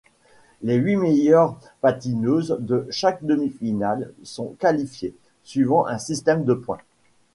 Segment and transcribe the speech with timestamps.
[0.63, 6.79] Les huit meilleures patineuses de chaque demi-finale sont qualifiées, suivant un système de points.